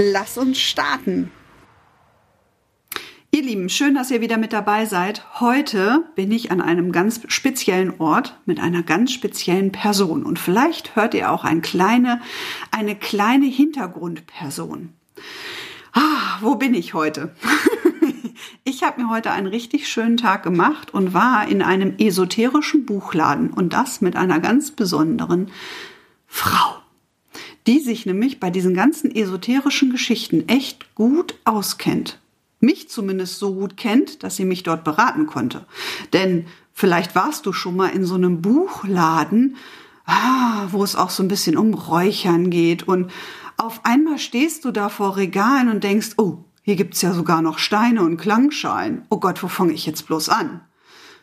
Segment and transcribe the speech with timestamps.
[0.00, 1.32] Lass uns starten.
[3.32, 5.40] Ihr Lieben, schön, dass ihr wieder mit dabei seid.
[5.40, 10.94] Heute bin ich an einem ganz speziellen Ort mit einer ganz speziellen Person und vielleicht
[10.94, 12.20] hört ihr auch eine kleine,
[12.70, 14.92] eine kleine Hintergrundperson.
[15.94, 17.34] Ah, wo bin ich heute?
[18.62, 23.50] Ich habe mir heute einen richtig schönen Tag gemacht und war in einem esoterischen Buchladen
[23.50, 25.50] und das mit einer ganz besonderen
[26.26, 26.77] Frau,
[27.68, 32.18] die sich nämlich bei diesen ganzen esoterischen Geschichten echt gut auskennt.
[32.60, 35.66] Mich zumindest so gut kennt, dass sie mich dort beraten konnte.
[36.14, 39.56] Denn vielleicht warst du schon mal in so einem Buchladen,
[40.06, 43.10] ah, wo es auch so ein bisschen um Räuchern geht und
[43.58, 47.58] auf einmal stehst du da vor Regalen und denkst, oh, hier gibt's ja sogar noch
[47.58, 49.02] Steine und Klangschalen.
[49.10, 50.62] Oh Gott, wo fange ich jetzt bloß an?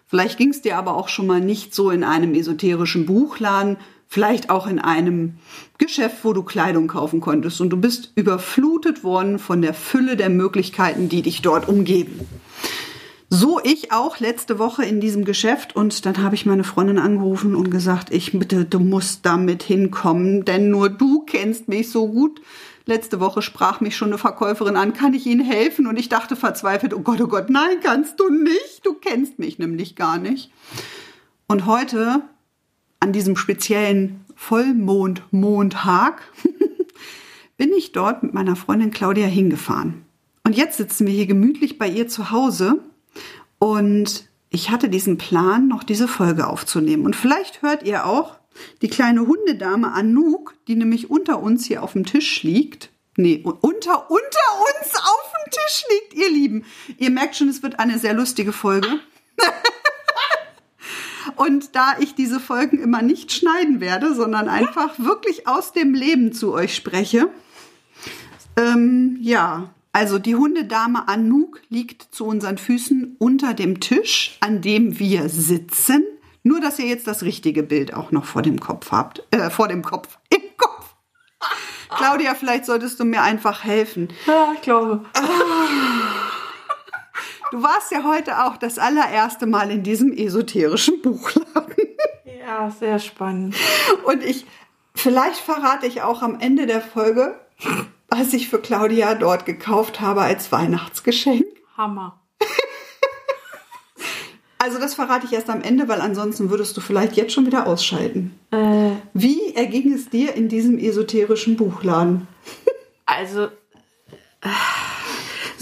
[0.06, 3.78] Vielleicht ging's dir aber auch schon mal nicht so in einem esoterischen Buchladen,
[4.08, 5.36] vielleicht auch in einem
[5.78, 10.30] Geschäft, wo du Kleidung kaufen konntest und du bist überflutet worden von der Fülle der
[10.30, 12.22] Möglichkeiten, die dich dort umgeben.
[13.30, 17.56] So ich auch letzte Woche in diesem Geschäft und dann habe ich meine Freundin angerufen
[17.56, 22.40] und gesagt, ich bitte, du musst damit hinkommen, denn nur du kennst mich so gut.
[22.86, 25.88] Letzte Woche sprach mich schon eine Verkäuferin an, kann ich Ihnen helfen?
[25.88, 28.86] Und ich dachte verzweifelt, oh Gott, oh Gott, nein, kannst du nicht.
[28.86, 30.52] Du kennst mich nämlich gar nicht.
[31.48, 32.22] Und heute,
[33.06, 36.24] an diesem speziellen Vollmond-Montag,
[37.58, 40.06] bin ich dort mit meiner Freundin Claudia hingefahren.
[40.44, 42.80] Und jetzt sitzen wir hier gemütlich bei ihr zu Hause
[43.60, 47.06] und ich hatte diesen Plan, noch diese Folge aufzunehmen.
[47.06, 48.38] Und vielleicht hört ihr auch,
[48.82, 54.10] die kleine Hundedame Anouk, die nämlich unter uns hier auf dem Tisch liegt, nee, unter,
[54.10, 56.66] unter uns auf dem Tisch liegt, ihr Lieben.
[56.98, 58.88] Ihr merkt schon, es wird eine sehr lustige Folge.
[61.36, 66.34] Und da ich diese Folgen immer nicht schneiden werde, sondern einfach wirklich aus dem Leben
[66.34, 67.30] zu euch spreche,
[68.58, 75.00] ähm, ja, also die Hundedame Anouk liegt zu unseren Füßen unter dem Tisch, an dem
[75.00, 76.04] wir sitzen.
[76.44, 79.24] Nur, dass ihr jetzt das richtige Bild auch noch vor dem Kopf habt.
[79.32, 80.18] Äh, vor dem Kopf.
[80.30, 80.96] Im Kopf.
[81.90, 84.10] Claudia, vielleicht solltest du mir einfach helfen.
[84.28, 85.06] Ja, ich glaube.
[87.56, 91.74] Du warst ja heute auch das allererste Mal in diesem esoterischen Buchladen.
[92.38, 93.56] Ja, sehr spannend.
[94.04, 94.46] Und ich,
[94.94, 97.40] vielleicht verrate ich auch am Ende der Folge,
[98.10, 101.46] was ich für Claudia dort gekauft habe als Weihnachtsgeschenk.
[101.78, 102.20] Hammer.
[104.58, 107.68] Also das verrate ich erst am Ende, weil ansonsten würdest du vielleicht jetzt schon wieder
[107.68, 108.40] ausschalten.
[108.50, 112.28] Äh, Wie erging es dir in diesem esoterischen Buchladen?
[113.06, 113.44] also,
[114.42, 114.50] äh,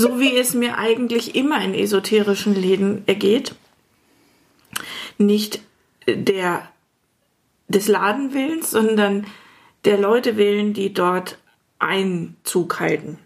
[0.04, 3.56] so wie es mir eigentlich immer in esoterischen Läden ergeht,
[5.18, 5.62] nicht
[6.06, 6.68] der
[7.70, 9.26] des Ladenwillens, sondern
[9.86, 11.38] der Leute willen, die dort
[11.80, 13.18] Einzug halten.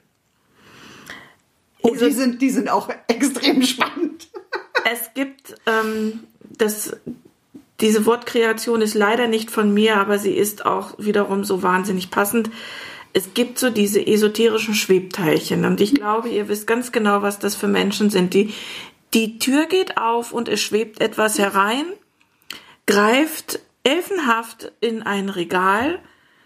[1.82, 4.28] Oh, die sind, die sind auch extrem spannend.
[4.90, 6.96] Es gibt ähm, das,
[7.82, 12.50] diese Wortkreation ist leider nicht von mir, aber sie ist auch wiederum so wahnsinnig passend.
[13.18, 17.56] Es gibt so diese esoterischen Schwebteilchen und ich glaube, ihr wisst ganz genau, was das
[17.56, 18.36] für Menschen sind.
[18.36, 18.54] Die,
[19.16, 21.86] die Tür geht auf und es schwebt etwas herein,
[22.86, 25.98] greift elfenhaft in ein Regal,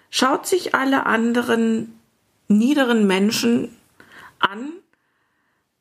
[0.10, 2.00] schaut sich alle anderen
[2.48, 3.76] niederen Menschen
[4.40, 4.72] an,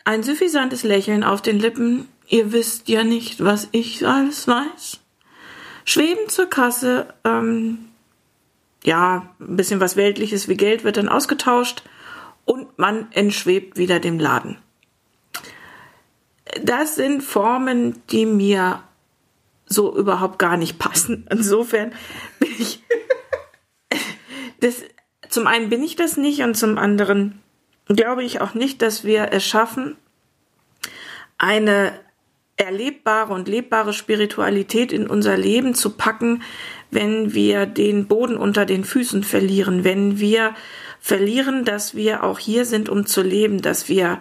[0.05, 4.99] ein suffisantes Lächeln auf den Lippen, ihr wisst ja nicht, was ich alles weiß.
[5.84, 7.90] Schweben zur Kasse, ähm,
[8.85, 11.83] ja, ein bisschen was Weltliches wie Geld wird dann ausgetauscht
[12.45, 14.59] und man entschwebt wieder dem Laden.
[16.63, 18.83] Das sind Formen, die mir
[19.66, 21.27] so überhaupt gar nicht passen.
[21.31, 21.93] Insofern
[22.41, 22.83] bin ich,
[24.60, 24.83] das,
[25.28, 27.41] zum einen bin ich das nicht und zum anderen
[27.87, 29.97] glaube ich auch nicht, dass wir es schaffen,
[31.39, 31.93] eine
[32.60, 36.42] erlebbare und lebbare Spiritualität in unser Leben zu packen,
[36.91, 40.54] wenn wir den Boden unter den Füßen verlieren, wenn wir
[41.01, 44.21] verlieren, dass wir auch hier sind, um zu leben, dass wir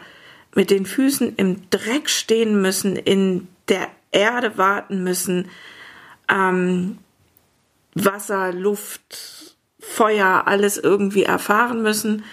[0.56, 5.50] mit den Füßen im Dreck stehen müssen, in der Erde warten müssen,
[6.30, 6.98] ähm,
[7.94, 12.24] Wasser, Luft, Feuer, alles irgendwie erfahren müssen.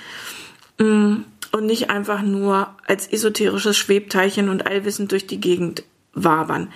[0.78, 5.84] Mm, und nicht einfach nur als esoterisches Schwebteilchen und allwissend durch die Gegend
[6.16, 6.72] wabern.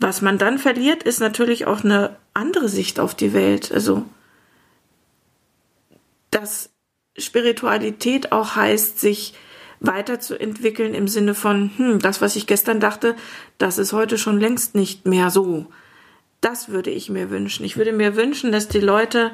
[0.00, 3.70] Was man dann verliert, ist natürlich auch eine andere Sicht auf die Welt.
[3.72, 4.04] Also,
[6.30, 6.70] dass
[7.18, 9.34] Spiritualität auch heißt, sich
[9.80, 13.16] weiterzuentwickeln im Sinne von, hm, das, was ich gestern dachte,
[13.58, 15.66] das ist heute schon längst nicht mehr so.
[16.40, 17.64] Das würde ich mir wünschen.
[17.64, 19.32] Ich würde mir wünschen, dass die Leute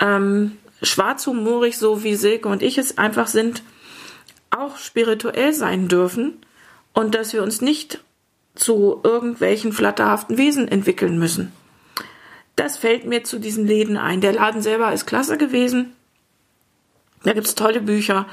[0.00, 3.62] ähm, schwarzhumorig, so wie Silke und ich es einfach sind,
[4.50, 6.38] auch spirituell sein dürfen
[6.92, 8.02] und dass wir uns nicht
[8.54, 11.52] zu irgendwelchen flatterhaften Wesen entwickeln müssen.
[12.56, 14.20] Das fällt mir zu diesen Läden ein.
[14.20, 15.92] Der Laden selber ist klasse gewesen.
[17.22, 18.26] Da gibt's tolle Bücher.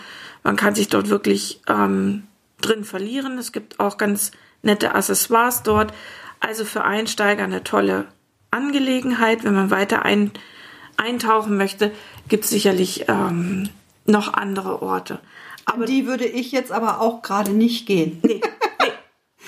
[0.43, 2.23] Man kann sich dort wirklich ähm,
[2.61, 3.37] drin verlieren.
[3.37, 4.31] Es gibt auch ganz
[4.61, 5.93] nette Accessoires dort.
[6.39, 8.05] Also für Einsteiger eine tolle
[8.51, 9.43] Angelegenheit.
[9.43, 10.31] Wenn man weiter ein,
[10.97, 11.91] eintauchen möchte,
[12.27, 13.69] gibt's sicherlich ähm,
[14.05, 15.19] noch andere Orte.
[15.65, 18.19] Aber die würde ich jetzt aber auch gerade nicht gehen.
[18.23, 18.41] Nee,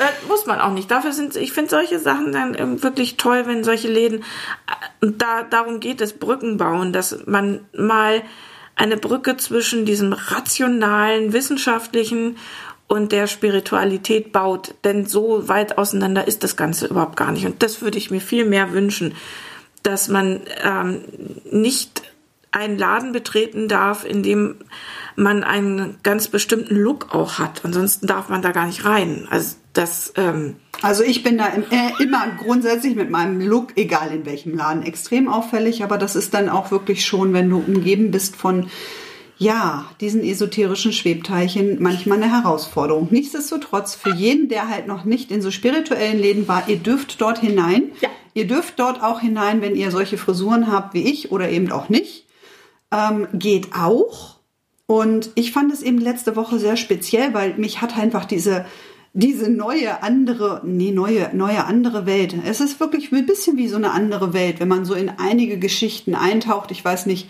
[0.02, 0.90] Äh, muss man auch nicht.
[0.90, 5.80] Dafür sind, ich finde solche Sachen dann wirklich toll, wenn solche Läden, äh, da, darum
[5.80, 8.24] geht es, Brücken bauen, dass man mal
[8.76, 12.38] eine Brücke zwischen diesem rationalen, wissenschaftlichen
[12.88, 14.74] und der Spiritualität baut.
[14.84, 17.46] Denn so weit auseinander ist das Ganze überhaupt gar nicht.
[17.46, 19.14] Und das würde ich mir viel mehr wünschen,
[19.84, 21.02] dass man ähm,
[21.52, 22.02] nicht
[22.52, 24.56] einen Laden betreten darf, in dem
[25.16, 27.62] man einen ganz bestimmten Look auch hat.
[27.64, 29.28] Ansonsten darf man da gar nicht rein.
[29.30, 30.14] Also das.
[30.16, 34.84] Ähm also ich bin da äh, immer grundsätzlich mit meinem Look, egal in welchem Laden,
[34.84, 35.84] extrem auffällig.
[35.84, 38.68] Aber das ist dann auch wirklich schon, wenn du umgeben bist von
[39.42, 43.08] ja, diesen esoterischen Schwebteilchen manchmal eine Herausforderung.
[43.10, 47.40] Nichtsdestotrotz, für jeden, der halt noch nicht in so spirituellen Läden war, ihr dürft dort
[47.40, 47.90] hinein.
[48.02, 48.10] Ja.
[48.36, 51.90] Ihr dürft dort auch hinein, wenn ihr solche Frisuren habt wie ich oder eben auch
[51.90, 52.28] nicht.
[52.92, 54.38] Ähm, geht auch.
[54.86, 58.66] Und ich fand es eben letzte Woche sehr speziell, weil mich hat einfach diese,
[59.14, 62.34] diese neue andere, nee, neue, neue andere Welt.
[62.46, 65.60] Es ist wirklich ein bisschen wie so eine andere Welt, wenn man so in einige
[65.60, 66.72] Geschichten eintaucht.
[66.72, 67.30] Ich weiß nicht,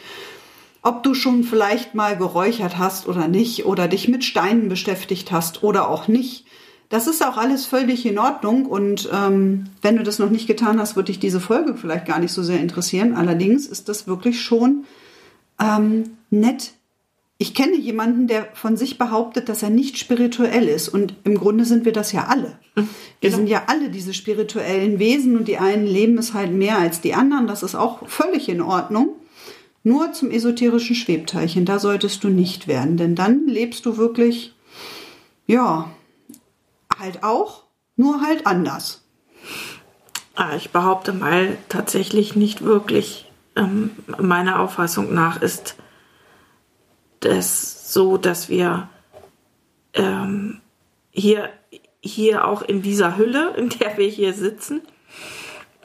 [0.84, 5.64] ob du schon vielleicht mal geräuchert hast oder nicht oder dich mit Steinen beschäftigt hast
[5.64, 6.46] oder auch nicht.
[6.90, 10.80] Das ist auch alles völlig in Ordnung und ähm, wenn du das noch nicht getan
[10.80, 13.16] hast, würde dich diese Folge vielleicht gar nicht so sehr interessieren.
[13.16, 14.84] Allerdings ist das wirklich schon
[15.60, 16.74] ähm, nett
[17.42, 20.90] ich kenne jemanden, der von sich behauptet, dass er nicht spirituell ist.
[20.90, 22.60] Und im Grunde sind wir das ja alle.
[22.76, 22.86] Wir
[23.20, 23.36] genau.
[23.38, 27.16] sind ja alle diese spirituellen Wesen und die einen leben es halt mehr als die
[27.16, 27.48] anderen.
[27.48, 29.16] Das ist auch völlig in Ordnung.
[29.82, 34.54] Nur zum esoterischen Schwebteilchen, da solltest du nicht werden, denn dann lebst du wirklich,
[35.48, 35.90] ja,
[36.96, 37.64] halt auch,
[37.96, 39.04] nur halt anders.
[40.36, 43.32] Ah, ich behaupte mal tatsächlich nicht wirklich.
[43.56, 43.90] Ähm,
[44.20, 45.76] meiner Auffassung nach ist
[47.22, 48.90] das so, dass wir
[49.94, 50.60] ähm,
[51.12, 51.50] hier,
[52.02, 54.82] hier auch in dieser Hülle, in der wir hier sitzen,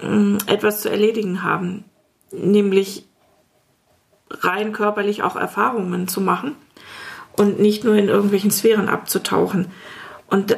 [0.01, 1.85] ähm, etwas zu erledigen haben,
[2.33, 3.07] nämlich
[4.31, 6.57] rein körperlich auch Erfahrungen zu machen
[7.37, 9.69] und nicht nur in irgendwelchen Sphären abzutauchen.
[10.29, 10.57] Und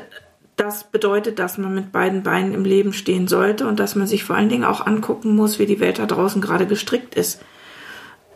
[0.57, 4.25] das bedeutet, dass man mit beiden Beinen im Leben stehen sollte und dass man sich
[4.25, 7.43] vor allen Dingen auch angucken muss, wie die Welt da draußen gerade gestrickt ist.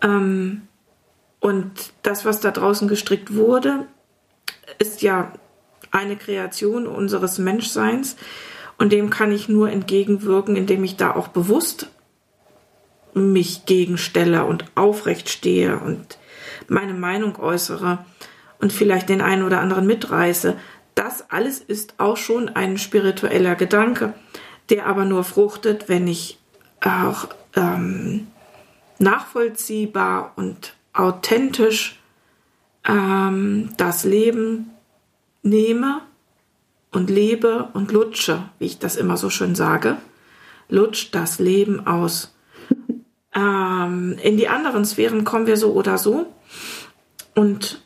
[0.03, 0.63] Ähm,
[1.43, 3.87] und das, was da draußen gestrickt wurde,
[4.79, 5.33] ist ja
[5.91, 8.15] eine Kreation unseres Menschseins.
[8.79, 11.89] Und dem kann ich nur entgegenwirken, indem ich da auch bewusst
[13.13, 16.17] mich gegenstelle und aufrecht stehe und
[16.69, 17.99] meine Meinung äußere
[18.61, 20.57] und vielleicht den einen oder anderen mitreiße.
[20.95, 24.15] Das alles ist auch schon ein spiritueller Gedanke,
[24.71, 26.39] der aber nur fruchtet, wenn ich
[26.81, 27.27] auch
[27.57, 28.29] ähm,
[29.01, 32.01] nachvollziehbar und authentisch
[32.87, 34.71] ähm, das Leben
[35.43, 36.03] nehme
[36.91, 39.97] und lebe und lutsche, wie ich das immer so schön sage,
[40.69, 42.35] lutscht das Leben aus.
[43.35, 46.27] ähm, in die anderen Sphären kommen wir so oder so
[47.35, 47.83] und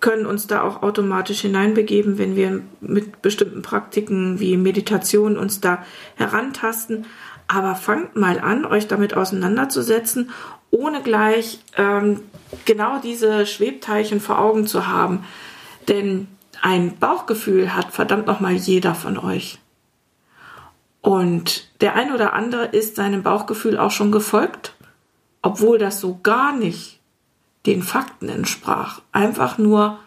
[0.00, 5.84] können uns da auch automatisch hineinbegeben, wenn wir mit bestimmten Praktiken wie Meditation uns da
[6.16, 7.06] herantasten.
[7.48, 10.30] Aber fangt mal an, euch damit auseinanderzusetzen
[10.70, 12.22] ohne gleich ähm,
[12.64, 15.24] genau diese Schwebteilchen vor Augen zu haben.
[15.88, 16.28] Denn
[16.62, 19.58] ein Bauchgefühl hat verdammt nochmal jeder von euch.
[21.00, 24.74] Und der ein oder andere ist seinem Bauchgefühl auch schon gefolgt,
[25.42, 26.98] obwohl das so gar nicht
[27.66, 29.02] den Fakten entsprach.
[29.12, 29.98] Einfach nur,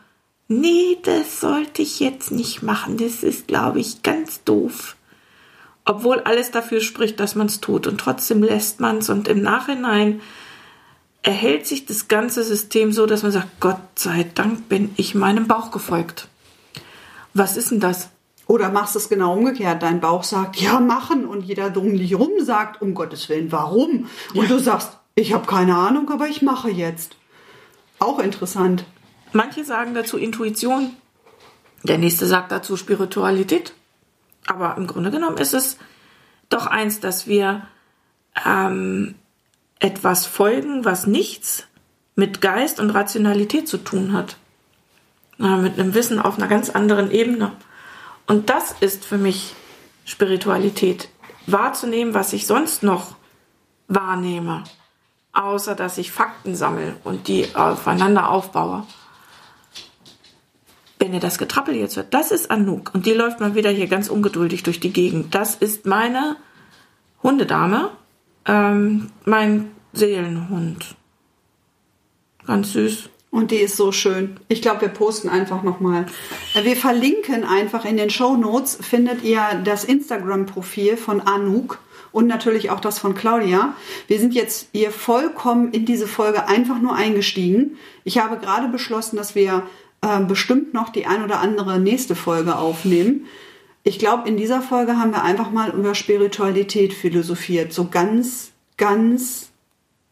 [0.50, 2.98] nee, das sollte ich jetzt nicht machen.
[2.98, 4.98] Das ist, glaube ich, ganz doof.
[5.86, 7.88] Obwohl alles dafür spricht, dass man es tut.
[7.88, 10.22] Und trotzdem lässt man es und im Nachhinein
[11.24, 15.48] erhält sich das ganze System so, dass man sagt, Gott sei Dank bin ich meinem
[15.48, 16.28] Bauch gefolgt.
[17.34, 18.10] Was ist denn das?
[18.48, 19.84] Oder machst es genau umgekehrt.
[19.84, 21.26] Dein Bauch sagt, ja, machen.
[21.26, 24.08] Und jeder drum dich rum sagt, um Gottes Willen, warum?
[24.34, 24.48] Und ja.
[24.48, 27.16] du sagst, ich habe keine Ahnung, aber ich mache jetzt.
[28.00, 28.86] Auch interessant.
[29.34, 30.92] Manche sagen dazu Intuition.
[31.84, 33.74] Der nächste sagt dazu Spiritualität.
[34.48, 35.78] Aber im Grunde genommen ist es
[36.50, 37.68] doch eins, dass wir
[38.46, 39.16] ähm,
[39.80, 41.64] etwas folgen, was nichts
[42.16, 44.38] mit Geist und Rationalität zu tun hat.
[45.38, 47.54] Mit einem Wissen auf einer ganz anderen Ebene.
[48.28, 49.56] Und das ist für mich
[50.04, 51.08] Spiritualität.
[51.48, 53.16] Wahrzunehmen, was ich sonst noch
[53.88, 54.66] wahrnehme,
[55.32, 58.86] außer dass ich Fakten sammle und die aufeinander aufbaue.
[61.00, 63.88] Wenn ihr das Getrappel jetzt hört, das ist Anouk und die läuft mal wieder hier
[63.88, 65.34] ganz ungeduldig durch die Gegend.
[65.34, 66.36] Das ist meine
[67.24, 67.92] Hundedame,
[68.46, 70.96] ähm, mein Seelenhund.
[72.46, 73.10] Ganz süß.
[73.32, 74.38] Und die ist so schön.
[74.48, 76.08] Ich glaube, wir posten einfach nochmal.
[76.56, 81.80] Äh, wir verlinken einfach in den Show Notes, findet ihr das Instagram-Profil von Anouk
[82.12, 83.76] und natürlich auch das von Claudia.
[84.08, 87.78] Wir sind jetzt hier vollkommen in diese Folge einfach nur eingestiegen.
[88.04, 89.64] Ich habe gerade beschlossen, dass wir
[90.02, 93.26] äh, bestimmt noch die ein oder andere nächste Folge aufnehmen.
[93.90, 97.74] Ich glaube, in dieser Folge haben wir einfach mal über Spiritualität philosophiert.
[97.74, 99.50] So ganz, ganz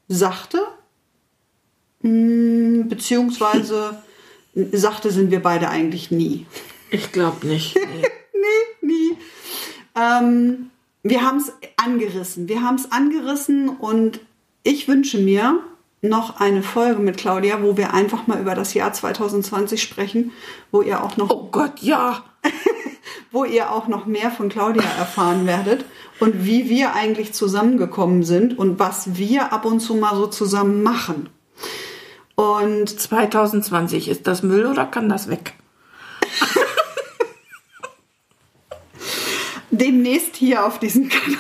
[0.08, 0.66] sachte
[2.02, 4.02] hm, beziehungsweise
[4.72, 6.48] sachte sind wir beide eigentlich nie.
[6.90, 7.78] Ich glaube nicht.
[8.40, 9.18] Nee, nie.
[9.96, 10.70] Ähm,
[11.02, 12.48] wir haben es angerissen.
[12.48, 14.20] Wir haben es angerissen und
[14.62, 15.60] ich wünsche mir
[16.02, 20.32] noch eine Folge mit Claudia, wo wir einfach mal über das Jahr 2020 sprechen,
[20.72, 21.32] wo ihr auch noch.
[21.32, 22.24] Oh Gott, ja!
[23.38, 25.86] wo ihr auch noch mehr von Claudia erfahren werdet
[26.20, 30.82] und wie wir eigentlich zusammengekommen sind und was wir ab und zu mal so zusammen
[30.82, 31.30] machen.
[32.34, 35.54] Und 2020, ist das Müll oder kann das weg?
[39.70, 41.38] Demnächst hier auf diesem Kanal.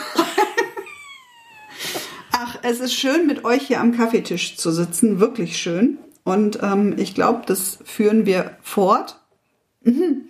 [2.31, 5.19] Ach, es ist schön, mit euch hier am Kaffeetisch zu sitzen.
[5.19, 5.97] Wirklich schön.
[6.23, 9.19] Und ähm, ich glaube, das führen wir fort.
[9.81, 10.29] Mhm.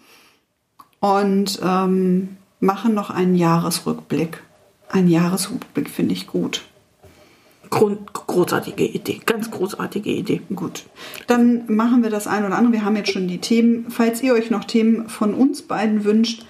[1.00, 4.42] Und ähm, machen noch einen Jahresrückblick.
[4.90, 6.64] Ein Jahresrückblick finde ich gut.
[7.70, 10.42] Grund, großartige Idee, ganz großartige Idee.
[10.56, 10.86] Gut,
[11.28, 12.74] dann machen wir das ein oder andere.
[12.74, 13.88] Wir haben jetzt schon die Themen.
[13.90, 16.46] Falls ihr euch noch Themen von uns beiden wünscht,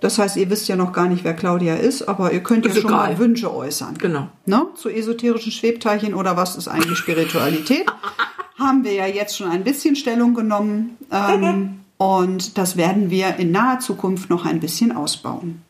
[0.00, 2.72] das heißt, ihr wisst ja noch gar nicht, wer Claudia ist, aber ihr könnt ja
[2.74, 3.10] schon egal.
[3.12, 3.96] mal Wünsche äußern.
[3.98, 4.28] Genau.
[4.46, 4.66] Ne?
[4.74, 7.86] Zu esoterischen Schwebteilchen oder was ist eigentlich Spiritualität?
[8.58, 10.96] haben wir ja jetzt schon ein bisschen Stellung genommen.
[11.10, 15.60] Ähm, und das werden wir in naher Zukunft noch ein bisschen ausbauen.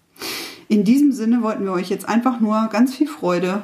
[0.69, 3.63] In diesem Sinne wollten wir euch jetzt einfach nur ganz viel Freude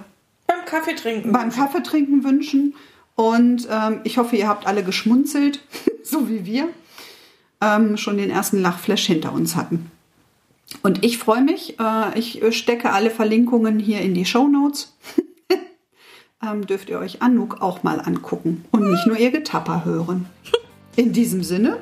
[0.48, 1.30] beim Kaffee trinken.
[1.30, 2.74] Beim Kaffee trinken wünschen.
[3.14, 5.60] Und ähm, ich hoffe, ihr habt alle geschmunzelt,
[6.02, 6.68] so wie wir
[7.60, 9.92] ähm, schon den ersten Lachflash hinter uns hatten.
[10.82, 11.78] Und ich freue mich.
[11.78, 14.96] Äh, ich stecke alle Verlinkungen hier in die Show Notes.
[16.42, 20.26] ähm, dürft ihr euch Anouk auch mal angucken und nicht nur ihr Getapper hören.
[20.96, 21.78] In diesem Sinne,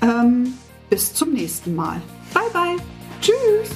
[0.00, 0.54] ähm,
[0.88, 2.00] bis zum nächsten Mal.
[2.32, 2.76] Bye, bye.
[3.20, 3.70] Tschüss.